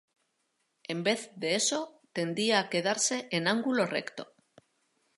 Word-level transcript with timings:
En 0.93 1.03
vez 1.07 1.29
de 1.39 1.53
eso 1.53 2.01
tendía 2.11 2.57
a 2.59 2.69
quedarse 2.71 3.27
en 3.29 3.47
ángulo 3.47 3.85
recto. 3.85 4.33